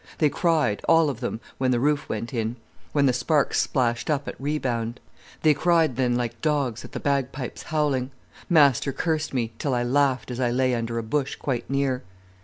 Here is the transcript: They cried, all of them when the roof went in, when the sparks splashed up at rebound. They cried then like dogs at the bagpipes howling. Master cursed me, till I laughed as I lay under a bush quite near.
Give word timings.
They 0.17 0.29
cried, 0.31 0.81
all 0.89 1.11
of 1.11 1.19
them 1.19 1.39
when 1.59 1.69
the 1.69 1.79
roof 1.79 2.09
went 2.09 2.33
in, 2.33 2.55
when 2.91 3.05
the 3.05 3.13
sparks 3.13 3.61
splashed 3.61 4.09
up 4.09 4.27
at 4.27 4.41
rebound. 4.41 4.99
They 5.43 5.53
cried 5.53 5.95
then 5.95 6.15
like 6.15 6.41
dogs 6.41 6.83
at 6.83 6.93
the 6.93 6.99
bagpipes 6.99 7.61
howling. 7.61 8.09
Master 8.49 8.91
cursed 8.93 9.31
me, 9.31 9.51
till 9.59 9.75
I 9.75 9.83
laughed 9.83 10.31
as 10.31 10.39
I 10.39 10.49
lay 10.49 10.73
under 10.73 10.97
a 10.97 11.03
bush 11.03 11.35
quite 11.35 11.69
near. 11.69 12.01